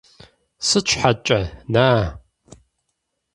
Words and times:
Сыт 0.67 0.85
щхьэкӀэ, 0.91 1.39
на-а? 1.73 2.05